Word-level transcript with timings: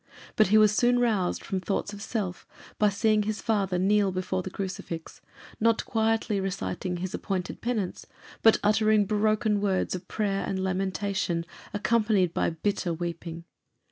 But 0.35 0.47
he 0.47 0.57
was 0.57 0.75
soon 0.75 0.97
roused 0.97 1.43
from 1.43 1.59
thoughts 1.59 1.93
of 1.93 2.01
self 2.01 2.47
by 2.79 2.89
seeing 2.89 3.21
his 3.21 3.39
father 3.39 3.77
kneel 3.77 4.11
before 4.11 4.41
the 4.41 4.49
crucifix, 4.49 5.21
not 5.59 5.85
quietly 5.85 6.39
reciting 6.39 6.97
his 6.97 7.13
appointed 7.13 7.61
penance, 7.61 8.07
but 8.41 8.57
uttering 8.63 9.05
broken 9.05 9.61
words 9.61 9.93
of 9.93 10.07
prayer 10.07 10.43
and 10.47 10.57
lamentation, 10.63 11.45
accompanied 11.71 12.33
by 12.33 12.49
bitter 12.49 12.91
weeping. 12.91 13.43